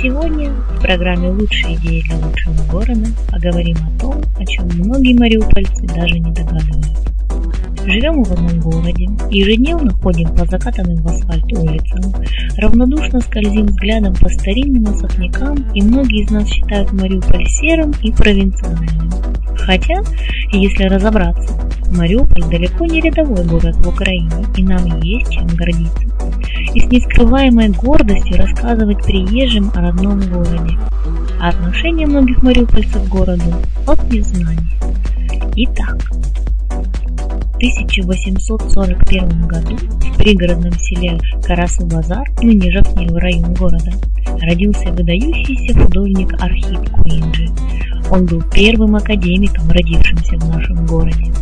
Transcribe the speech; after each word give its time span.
Сегодня 0.00 0.50
в 0.50 0.80
программе 0.80 1.28
«Лучшие 1.30 1.74
идеи 1.76 2.02
для 2.08 2.16
лучшего 2.16 2.62
города» 2.70 3.06
поговорим 3.30 3.76
о 3.76 4.00
том, 4.00 4.22
о 4.38 4.46
чем 4.46 4.68
многие 4.68 5.12
мариупольцы 5.12 5.86
даже 5.86 6.18
не 6.18 6.32
догадываются. 6.32 7.15
Живем 7.86 8.24
в 8.24 8.32
одном 8.32 8.58
городе, 8.58 9.08
ежедневно 9.30 9.92
ходим 9.92 10.28
по 10.34 10.44
закатанным 10.44 10.96
в 11.04 11.06
асфальт 11.06 11.44
улицам, 11.52 12.12
равнодушно 12.58 13.20
скользим 13.20 13.66
взглядом 13.66 14.12
по 14.14 14.28
старинным 14.28 14.92
особнякам, 14.92 15.54
и 15.72 15.82
многие 15.82 16.24
из 16.24 16.30
нас 16.32 16.48
считают 16.48 16.92
Мариуполь 16.92 17.46
серым 17.46 17.92
и 18.02 18.10
провинциальным. 18.10 19.12
Хотя, 19.56 20.02
если 20.50 20.84
разобраться, 20.84 21.56
Мариуполь 21.96 22.42
далеко 22.50 22.86
не 22.86 23.00
рядовой 23.00 23.44
город 23.44 23.76
в 23.76 23.88
Украине, 23.88 24.32
и 24.56 24.64
нам 24.64 25.00
есть 25.00 25.30
чем 25.30 25.46
гордиться. 25.46 26.08
И 26.74 26.80
с 26.80 26.86
нескрываемой 26.86 27.68
гордостью 27.68 28.36
рассказывать 28.36 29.04
приезжим 29.04 29.70
о 29.76 29.80
родном 29.80 30.20
городе. 30.22 30.76
А 31.40 31.50
отношение 31.50 32.08
многих 32.08 32.42
мариупольцев 32.42 33.04
к 33.04 33.08
городу 33.08 33.54
от 33.86 34.02
незнания. 34.10 34.68
Итак, 35.54 35.96
1841 37.56 39.46
году 39.46 39.76
в 39.76 40.16
пригородном 40.18 40.72
селе 40.74 41.18
Карасы-Базар, 41.42 42.26
ныне 42.42 42.70
Жахнево 42.70 43.18
район 43.18 43.54
города, 43.54 43.92
родился 44.42 44.92
выдающийся 44.92 45.78
художник 45.78 46.32
Архип 46.40 46.90
Куинджи. 46.90 47.48
Он 48.10 48.26
был 48.26 48.42
первым 48.52 48.96
академиком, 48.96 49.70
родившимся 49.70 50.36
в 50.36 50.48
нашем 50.48 50.86
городе. 50.86 51.32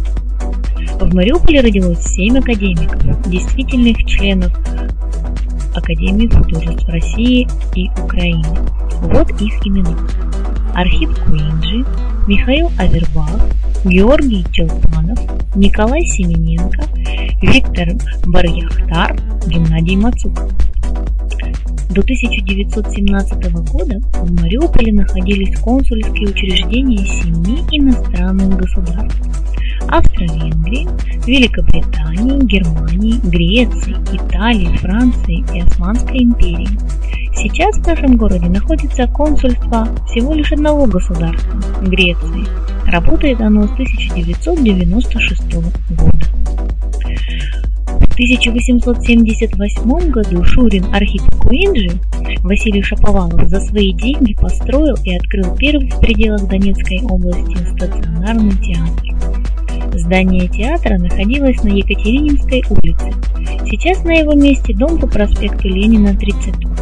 В 1.01 1.15
Мариуполе 1.15 1.61
родилось 1.61 2.03
семь 2.03 2.39
академиков, 2.39 3.29
действительных 3.29 3.98
членов 4.07 4.53
Академии 5.75 6.29
художеств 6.29 6.89
России 6.89 7.48
и 7.75 7.91
Украины. 8.01 8.47
Вот 9.03 9.29
их 9.41 9.67
имена. 9.67 9.98
Архип 10.74 11.11
Куинджи, 11.24 11.85
Михаил 12.29 12.70
Авербах, 12.79 13.41
Георгий 13.84 14.46
Челпанов, 14.50 15.18
Николай 15.55 16.06
Семененко, 16.06 16.84
Виктор 17.42 17.89
Барьяхтар, 18.27 19.14
Геннадий 19.46 19.96
Мацук. 19.96 20.34
До 21.90 22.00
1917 22.00 23.52
года 23.70 24.00
в 24.14 24.40
Мариуполе 24.40 24.90
находились 24.90 25.61
консульские 25.61 26.28
учреждения 26.28 27.05
семи 27.05 27.58
иностранных 27.70 28.56
государств– 28.56 29.18
Австро-Венгрии, 29.89 30.89
Великобритании, 31.27 32.45
Германии, 32.45 33.20
Греции, 33.24 33.96
Италии, 34.12 34.77
Франции 34.78 35.45
и 35.55 35.61
Османской 35.61 36.22
империи. 36.22 36.68
Сейчас 37.36 37.77
в 37.77 37.86
нашем 37.86 38.17
городе 38.17 38.48
находится 38.48 39.06
консульство 39.08 39.89
всего 40.08 40.34
лишь 40.34 40.52
одного 40.52 40.86
государства– 40.86 41.61
Греции– 41.83 42.46
Работает 42.86 43.40
оно 43.40 43.67
с 43.67 43.73
1996 43.73 45.55
года. 45.55 45.73
В 47.86 48.14
1878 48.14 50.11
году 50.11 50.44
Шурин 50.44 50.84
Архип 50.94 51.23
Куинджи 51.40 51.98
Василий 52.42 52.83
Шаповалов 52.83 53.48
за 53.48 53.58
свои 53.61 53.92
деньги 53.92 54.34
построил 54.34 54.96
и 55.02 55.17
открыл 55.17 55.56
первый 55.56 55.90
в 55.90 55.98
пределах 55.98 56.46
Донецкой 56.46 57.00
области 57.02 57.56
стационарный 57.74 58.52
театр. 58.58 59.14
Здание 59.94 60.48
театра 60.48 60.98
находилось 60.98 61.62
на 61.62 61.68
Екатерининской 61.68 62.64
улице. 62.68 63.12
Сейчас 63.70 64.05
на 64.05 64.12
его 64.12 64.34
месте 64.34 64.74
дом 64.74 64.98
по 64.98 65.06
проспекту 65.06 65.68
Ленина 65.68 66.16
32 66.16 66.74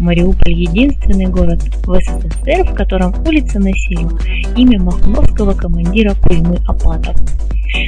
Мариуполь– 0.06 0.52
единственный 0.54 1.26
город 1.26 1.60
в 1.84 2.00
СССР, 2.00 2.62
в 2.64 2.74
котором 2.74 3.12
улица 3.26 3.58
носила 3.58 4.16
имя 4.54 4.80
махновского 4.80 5.52
командира 5.52 6.14
Кузьмы 6.14 6.58
Апатов. 6.68 7.16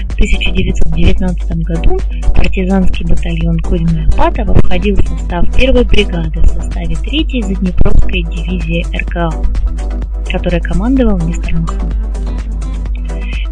В 0.09 0.15
1919 0.15 1.59
году 1.59 1.97
партизанский 2.35 3.06
батальон 3.06 3.61
Кузьмы 3.61 4.09
Апатова 4.09 4.53
входил 4.55 4.97
в 4.97 5.06
состав 5.06 5.56
первой 5.56 5.85
бригады 5.85 6.41
в 6.41 6.47
составе 6.49 6.97
3-й 6.97 7.43
Заднепровской 7.43 8.25
дивизии 8.25 8.85
РКА, 8.99 9.31
которой 10.29 10.61
командовал 10.61 11.25
мистер 11.25 11.55
Махнов. 11.55 11.94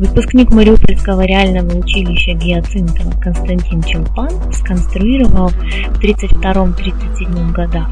Выпускник 0.01 0.51
Мариупольского 0.51 1.25
реального 1.25 1.79
училища 1.79 2.33
Гиацинтова 2.33 3.12
Константин 3.21 3.83
Челпан 3.85 4.31
сконструировал 4.53 5.51
в 5.51 6.03
1932-1937 6.03 7.53
годах 7.53 7.89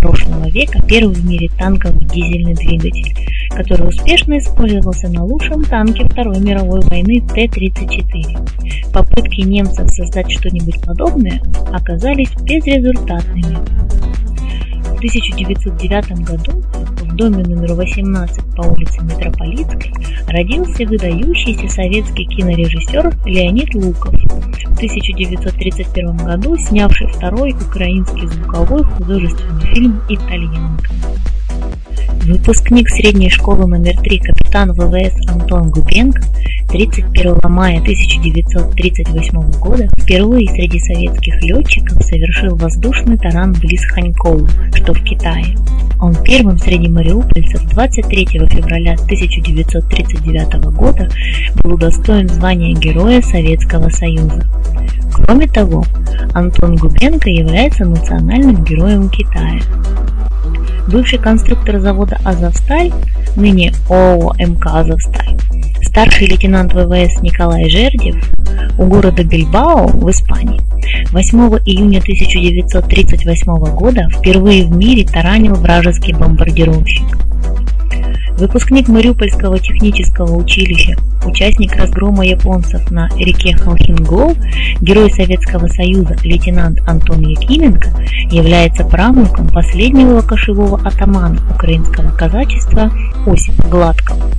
прошлого 0.00 0.48
века 0.48 0.80
первый 0.88 1.14
в 1.14 1.24
мире 1.24 1.48
танковый 1.58 2.04
дизельный 2.06 2.54
двигатель, 2.54 3.14
который 3.50 3.88
успешно 3.88 4.38
использовался 4.38 5.08
на 5.08 5.24
лучшем 5.24 5.64
танке 5.64 6.04
Второй 6.04 6.40
мировой 6.40 6.80
войны 6.82 7.20
Т-34. 7.34 8.92
Попытки 8.92 9.42
немцев 9.42 9.88
создать 9.90 10.30
что-нибудь 10.30 10.82
подобное 10.84 11.40
оказались 11.72 12.34
безрезультатными. 12.42 13.58
В 15.00 15.02
1909 15.02 16.26
году 16.26 16.62
в 16.74 17.16
доме 17.16 17.42
номер 17.42 17.72
18 17.72 18.54
по 18.54 18.66
улице 18.66 19.00
Метрополитской 19.00 19.94
родился 20.26 20.84
выдающийся 20.84 21.70
советский 21.70 22.26
кинорежиссер 22.26 23.10
Леонид 23.24 23.74
Луков, 23.74 24.12
в 24.12 24.72
1931 24.74 26.16
году 26.18 26.54
снявший 26.58 27.06
второй 27.06 27.52
украинский 27.52 28.26
звуковой 28.26 28.84
художественный 28.84 29.66
фильм 29.72 30.02
«Итальянка». 30.10 30.90
Выпускник 32.26 32.90
средней 32.90 33.30
школы 33.30 33.66
номер 33.66 33.96
3 34.02 34.20
капитан 34.50 34.72
ВВС 34.72 35.14
Антон 35.28 35.70
Губенко 35.70 36.22
31 36.70 37.38
мая 37.44 37.78
1938 37.78 39.50
года 39.60 39.88
впервые 39.96 40.48
среди 40.48 40.80
советских 40.80 41.40
летчиков 41.40 42.02
совершил 42.02 42.56
воздушный 42.56 43.16
таран 43.16 43.52
близ 43.52 43.84
Ханькоу, 43.84 44.48
что 44.74 44.92
в 44.92 45.04
Китае. 45.04 45.56
Он 46.00 46.16
первым 46.24 46.58
среди 46.58 46.88
мариупольцев 46.88 47.64
23 47.70 48.26
февраля 48.26 48.94
1939 48.94 50.54
года 50.74 51.08
был 51.62 51.74
удостоен 51.74 52.28
звания 52.28 52.74
Героя 52.74 53.22
Советского 53.22 53.88
Союза. 53.88 54.48
Кроме 55.12 55.46
того, 55.46 55.84
Антон 56.34 56.74
Губенко 56.74 57.30
является 57.30 57.84
национальным 57.84 58.64
героем 58.64 59.10
Китая 59.10 59.60
бывший 60.88 61.18
конструктор 61.18 61.78
завода 61.78 62.18
«Азовсталь», 62.24 62.92
ныне 63.36 63.72
ООО 63.88 64.34
МК 64.38 64.80
«Азовсталь», 64.80 65.36
старший 65.82 66.28
лейтенант 66.28 66.72
ВВС 66.72 67.22
Николай 67.22 67.68
Жердев 67.68 68.16
у 68.78 68.84
города 68.84 69.24
Бильбао 69.24 69.86
в 69.86 70.10
Испании 70.10 70.60
8 71.12 71.38
июня 71.66 71.98
1938 71.98 73.74
года 73.74 74.08
впервые 74.10 74.64
в 74.64 74.76
мире 74.76 75.04
таранил 75.04 75.54
вражеский 75.54 76.14
бомбардировщик. 76.14 77.04
Выпускник 78.38 78.88
Мариупольского 78.88 79.58
технического 79.58 80.36
училища, 80.36 80.96
участник 81.26 81.76
разгрома 81.76 82.26
японцев 82.26 82.90
на 82.90 83.08
реке 83.16 83.56
Халхингол, 83.56 84.34
герой 84.80 85.10
Советского 85.10 85.66
Союза 85.66 86.16
лейтенант 86.24 86.80
Антон 86.86 87.20
Якименко 87.20 87.90
является 88.30 88.84
правнуком 88.84 89.48
последнего 89.48 90.22
кошевого 90.22 90.80
атамана 90.86 91.38
украинского 91.54 92.10
казачества 92.12 92.90
Осипа 93.26 93.68
Гладкого. 93.68 94.30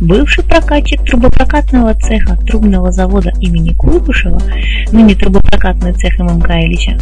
Бывший 0.00 0.42
прокатчик 0.44 1.04
трубопрокатного 1.04 1.94
цеха 1.94 2.36
трубного 2.36 2.90
завода 2.90 3.30
имени 3.40 3.72
Куйбышева, 3.72 4.42
ныне 4.90 5.14
трубопрокатный 5.14 5.92
цех 5.92 6.18
ММК 6.18 6.50
Ильича, 6.50 6.98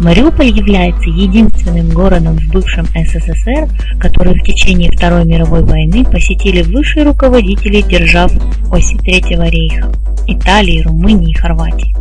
Мариуполь 0.00 0.48
является 0.48 1.08
единственным 1.08 1.90
городом 1.90 2.38
в 2.38 2.48
бывшем 2.50 2.86
СССР, 2.86 3.68
который 4.00 4.34
в 4.34 4.42
течение 4.42 4.90
Второй 4.90 5.24
мировой 5.24 5.62
войны 5.64 6.04
посетили 6.04 6.62
высшие 6.62 7.04
руководители 7.04 7.82
держав 7.82 8.32
оси 8.70 8.96
Третьего 8.98 9.48
рейха– 9.48 9.92
Италии, 10.26 10.82
Румынии 10.82 11.30
и 11.30 11.34
Хорватии. 11.34 11.94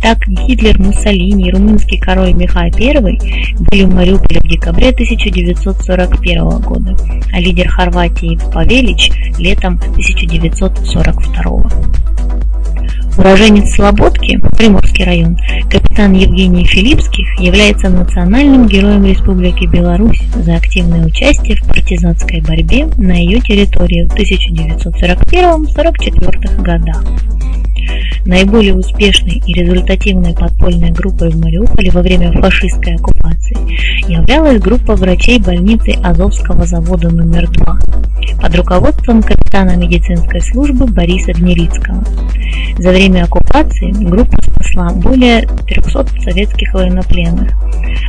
Так 0.00 0.18
Гитлер, 0.26 0.78
Муссолини 0.80 1.48
и 1.48 1.52
румынский 1.52 1.98
король 1.98 2.32
Михай 2.32 2.72
I 2.72 3.00
были 3.00 3.84
в 3.84 3.94
Мариуполе 3.94 4.40
в 4.40 4.48
декабре 4.48 4.88
1941 4.88 6.60
года, 6.60 6.96
а 7.32 7.40
лидер 7.40 7.68
Хорватии 7.68 8.38
Павелич– 8.52 9.12
летом 9.38 9.74
1942 9.74 11.70
Уроженец 13.18 13.74
Слободки, 13.74 14.40
Приморский 14.56 15.04
район, 15.04 15.36
капитан 15.70 16.14
Евгений 16.14 16.64
Филипских 16.64 17.38
является 17.38 17.90
национальным 17.90 18.66
героем 18.66 19.04
Республики 19.04 19.66
Беларусь 19.66 20.22
за 20.34 20.56
активное 20.56 21.04
участие 21.06 21.56
в 21.56 21.66
партизанской 21.66 22.40
борьбе 22.40 22.86
на 22.96 23.12
ее 23.12 23.40
территории 23.40 24.04
в 24.04 24.14
1941-1944 24.14 26.62
годах. 26.62 27.04
Наиболее 28.24 28.74
успешной 28.74 29.42
и 29.46 29.52
результативной 29.52 30.34
подпольной 30.34 30.90
группой 30.90 31.30
в 31.30 31.40
Мариуполе 31.40 31.90
во 31.90 32.02
время 32.02 32.32
фашистской 32.32 32.94
оккупации 32.94 33.56
являлась 34.10 34.60
группа 34.60 34.94
врачей 34.94 35.40
больницы 35.40 35.90
Азовского 36.02 36.64
завода 36.64 37.10
номер 37.10 37.48
2 37.50 37.78
под 38.40 38.54
руководством 38.54 39.22
капитана 39.22 39.76
медицинской 39.76 40.40
службы 40.40 40.86
Бориса 40.86 41.32
Гнилицкого. 41.32 42.04
За 42.78 42.90
время 42.90 43.24
оккупации 43.24 43.90
группа 43.90 44.36
спасла 44.42 44.90
более 44.90 45.48
300 45.66 46.06
советских 46.22 46.72
военнопленных, 46.74 47.52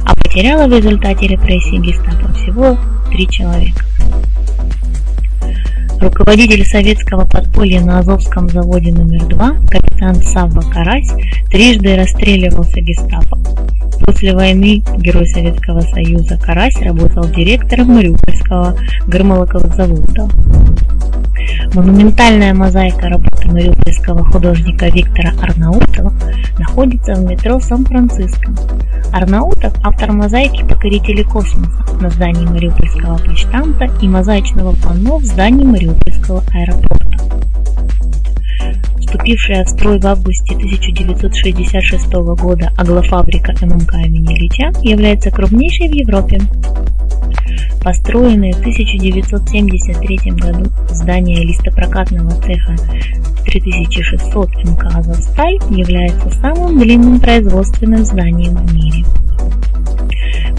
а 0.06 0.16
потеряла 0.16 0.68
в 0.68 0.78
результате 0.78 1.28
репрессий 1.28 1.80
гестапо 1.80 2.32
всего 2.34 2.78
три 3.12 3.28
человека. 3.30 3.84
Руководитель 6.04 6.66
советского 6.66 7.26
подполья 7.26 7.80
на 7.80 8.00
Азовском 8.00 8.50
заводе 8.50 8.92
номер 8.92 9.26
2, 9.26 9.56
капитан 9.70 10.16
Савва 10.16 10.60
Карась, 10.70 11.10
трижды 11.50 11.96
расстреливался 11.96 12.82
гестапо. 12.82 13.38
После 14.06 14.34
войны 14.34 14.84
Герой 14.98 15.28
Советского 15.28 15.82
Союза 15.82 16.38
Карась 16.38 16.80
работал 16.82 17.26
директором 17.26 17.88
Мариупольского 17.88 18.76
гормолокового 19.08 19.74
завода. 19.74 20.30
Монументальная 21.74 22.54
мозаика 22.54 23.10
работы 23.10 23.48
мариупольского 23.48 24.24
художника 24.26 24.90
Виктора 24.90 25.32
Арнаутова 25.42 26.14
находится 26.60 27.16
в 27.16 27.24
метро 27.24 27.60
Сан-Франциско. 27.60 28.52
Арнаутов– 29.12 29.74
автор 29.84 30.12
мозаики 30.12 30.64
«Покорители 30.64 31.24
космоса» 31.24 31.84
на 32.00 32.10
здании 32.10 32.46
Мариупольского 32.46 33.18
почтамта 33.18 33.90
и 34.02 34.08
мозаичного 34.08 34.76
панно 34.84 35.18
в 35.18 35.24
здании 35.24 35.66
Мариупольского 35.66 36.44
аэропорта. 36.54 37.04
Вступившая 39.00 39.66
в 39.66 39.70
строй 39.70 40.00
в 40.00 40.06
августе 40.06 40.56
1966 40.56 42.12
года 42.12 42.72
аглофабрика 42.78 43.54
ММК 43.62 43.94
имени 43.96 44.36
Ильича 44.36 44.72
является 44.82 45.32
крупнейшей 45.32 45.90
в 45.90 45.94
Европе. 45.94 46.42
Построенное 47.84 48.54
в 48.54 48.60
1973 48.60 50.18
году 50.32 50.72
здание 50.90 51.44
листопрокатного 51.44 52.32
цеха 52.42 52.76
3600 53.46 54.50
МК 54.64 54.88
«Азовсталь» 54.88 55.60
является 55.70 56.30
самым 56.40 56.80
длинным 56.80 57.20
производственным 57.20 58.04
зданием 58.06 58.56
в 58.56 58.74
мире. 58.74 59.06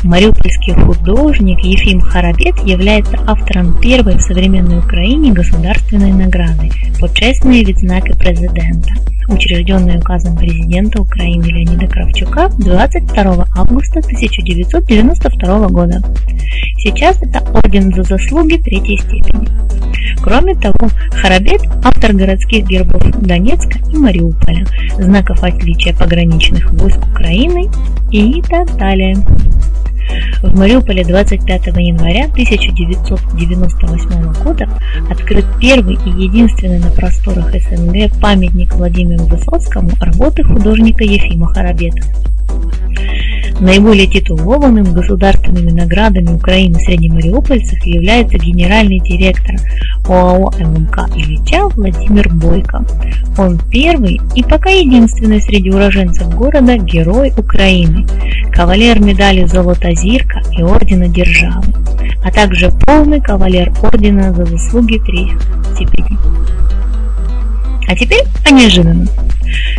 Мариупольский 0.05 0.75
художник 0.75 1.61
Ефим 1.61 1.99
Харабет 1.99 2.59
является 2.67 3.19
автором 3.27 3.81
первой 3.81 4.19
в 4.19 4.21
современной 4.21 4.81
Украине 4.81 5.33
государственной 5.33 6.13
награды 6.13 6.71
«Почесные 7.01 7.65
відзнаки 7.65 8.13
президента», 8.13 8.91
учрежденной 9.29 9.97
указом 9.97 10.37
президента 10.37 11.01
Украины 11.01 11.45
Леонида 11.45 11.87
Кравчука 11.87 12.51
22 12.59 13.47
августа 13.57 14.01
1992 14.01 15.69
года. 15.69 16.03
Сейчас 16.77 17.23
это 17.23 17.41
орден 17.55 17.95
за 17.95 18.03
заслуги 18.03 18.59
третьей 18.59 18.99
степени. 18.99 19.49
Кроме 20.23 20.55
того, 20.55 20.91
Харабет– 21.13 21.63
автор 21.83 22.13
городских 22.13 22.67
гербов 22.67 23.03
Донецка 23.23 23.79
и 23.91 23.97
Мариуполя, 23.97 24.67
знаков 24.99 25.43
отличия 25.43 25.95
пограничных 25.95 26.71
войск 26.73 26.99
Украины 27.11 27.71
и 28.11 28.43
так 28.43 28.77
далее. 28.77 29.17
В 30.43 30.59
Мариуполе 30.59 31.05
25 31.05 31.67
января 31.79 32.27
1998 32.27 34.43
года 34.43 34.69
открыт 35.11 35.47
первый 35.61 35.95
и 35.95 36.11
единственный 36.11 36.79
на 36.79 36.91
просторах 36.91 37.51
СНГ 37.51 38.13
памятник 38.21 38.75
Владимиру 38.75 39.25
Высоцкому 39.25 39.91
работы 40.01 40.45
художника 40.45 41.05
Ефима 41.05 41.49
Харабета. 41.49 42.03
Наиболее 43.61 44.07
титулованным 44.07 44.93
государственными 44.93 45.71
наградами 45.71 46.35
Украины 46.35 46.79
среди 46.81 47.09
мариупольцев 47.09 47.79
является 47.85 48.37
генеральный 48.37 48.99
директор 48.99 49.57
ОАО 50.07 50.51
ММК 50.59 51.09
Ильича 51.17 51.69
Владимир 51.69 52.29
Бойко. 52.35 52.85
Он 53.39 53.59
первый 53.71 54.21
и 54.35 54.43
пока 54.43 54.71
единственный 54.71 55.41
среди 55.41 55.71
уроженцев 55.71 56.35
города 56.35 56.77
герой 56.77 57.33
Украины, 57.37 58.07
кавалер 58.53 59.01
медали 59.01 59.45
Золота 59.45 59.95
Зирка 59.95 60.43
и 60.57 60.63
Ордена 60.63 61.09
Державы, 61.09 61.73
а 62.25 62.31
также 62.31 62.73
полный 62.87 63.21
кавалер 63.21 63.73
Ордена 63.83 64.33
за 64.35 64.45
заслуги 64.45 64.99
третьей 64.99 65.39
степени. 65.75 66.19
А 67.87 67.95
теперь 67.95 68.23
о 68.45 68.51
неожиданном. 68.51 69.09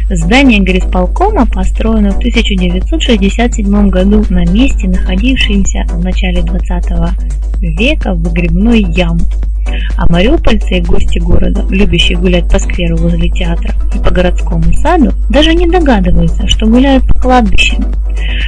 Здание 0.09 0.61
горисполкома 0.61 1.45
построено 1.47 2.11
в 2.11 2.17
1967 2.17 3.89
году 3.89 4.23
на 4.29 4.45
месте, 4.45 4.87
находившемся 4.87 5.85
в 5.89 6.03
начале 6.03 6.43
20 6.43 6.85
века 7.59 8.13
в 8.13 8.21
выгребной 8.21 8.81
яме. 8.81 9.21
А 9.97 10.05
мариупольцы 10.11 10.77
и 10.77 10.81
гости 10.81 11.17
города, 11.19 11.65
любящие 11.69 12.19
гулять 12.19 12.49
по 12.49 12.59
скверу 12.59 12.97
возле 12.97 13.29
театра 13.29 13.73
и 13.95 13.97
по 13.97 14.11
городскому 14.11 14.71
саду, 14.73 15.11
даже 15.29 15.55
не 15.55 15.67
догадываются, 15.67 16.47
что 16.47 16.67
гуляют 16.67 17.07
по 17.07 17.19
кладбищам. 17.19 17.85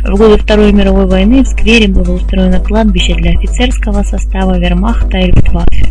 В 0.03 0.15
годы 0.15 0.37
Второй 0.37 0.71
мировой 0.71 1.07
войны 1.07 1.43
в 1.43 1.47
сквере 1.47 1.87
было 1.87 2.13
устроено 2.13 2.59
кладбище 2.59 3.15
для 3.15 3.31
офицерского 3.31 4.03
состава 4.03 4.59
вермахта 4.59 5.17
и 5.17 5.31
Люфтваффе 5.31 5.87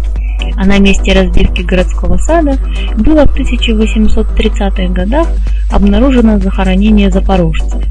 а 0.57 0.65
на 0.65 0.79
месте 0.79 1.13
разбивки 1.13 1.63
городского 1.63 2.17
сада 2.19 2.59
было 2.97 3.27
в 3.27 3.37
1830-х 3.37 4.93
годах 4.93 5.29
обнаружено 5.71 6.39
захоронение 6.39 7.11
запорожцев. 7.11 7.83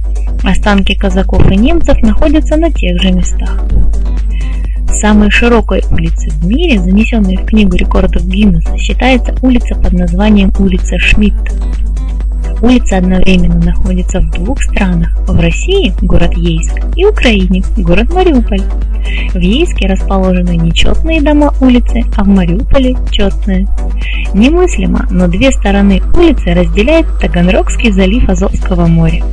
Останки 0.43 0.95
казаков 0.95 1.49
и 1.51 1.55
немцев 1.55 2.01
находятся 2.01 2.55
на 2.57 2.71
тех 2.71 3.01
же 3.01 3.11
местах. 3.11 3.63
Самой 4.89 5.29
широкой 5.29 5.83
улицей 5.91 6.31
в 6.31 6.45
мире, 6.45 6.79
занесенной 6.79 7.37
в 7.37 7.45
книгу 7.45 7.75
рекордов 7.75 8.25
Гиннесса, 8.25 8.77
считается 8.77 9.35
улица 9.41 9.75
под 9.75 9.93
названием 9.93 10.51
улица 10.57 10.97
Шмидта. 10.99 11.51
Улица 12.61 12.97
одновременно 12.97 13.63
находится 13.63 14.21
в 14.21 14.31
двух 14.31 14.61
странах– 14.61 15.15
в 15.27 15.39
России– 15.39 15.93
город 16.01 16.35
Ейск 16.37 16.73
и 16.95 17.05
Украине– 17.05 17.63
город 17.77 18.13
Мариуполь. 18.13 18.61
В 19.33 19.39
Ейске 19.39 19.87
расположены 19.87 20.55
нечетные 20.55 21.21
дома 21.21 21.53
улицы, 21.59 22.03
а 22.15 22.23
в 22.23 22.27
Мариуполе– 22.27 22.95
четные. 23.11 23.67
Немыслимо, 24.33 25.05
но 25.11 25.27
две 25.27 25.51
стороны 25.51 26.01
улицы 26.15 26.53
разделяет 26.53 27.05
Таганрогский 27.19 27.91
залив 27.91 28.27
Азовского 28.29 28.87
моря. 28.87 29.23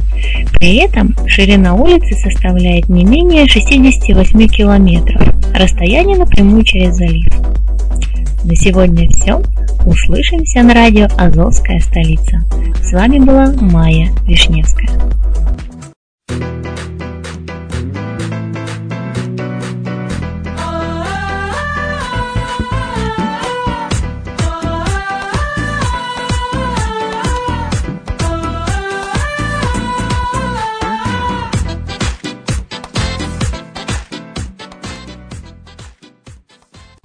При 0.54 0.76
этом 0.76 1.14
ширина 1.26 1.74
улицы 1.74 2.14
составляет 2.14 2.88
не 2.88 3.04
менее 3.04 3.46
68 3.46 4.48
километров, 4.48 5.34
расстояние 5.54 6.18
напрямую 6.18 6.62
через 6.64 6.96
залив. 6.96 7.32
На 8.44 8.56
сегодня 8.56 9.08
все. 9.08 9.40
Услышимся 9.86 10.62
на 10.62 10.74
радио 10.74 11.06
«Азовская 11.16 11.78
столица». 11.78 12.42
С 12.82 12.92
вами 12.92 13.18
была 13.18 13.52
Майя 13.52 14.08
Вишневская. 14.26 14.90